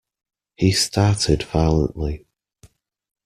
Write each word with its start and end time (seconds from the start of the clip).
He 0.55 0.71
started 0.71 1.43
violently. 1.43 2.25